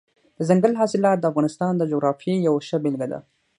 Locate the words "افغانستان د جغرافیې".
1.31-2.35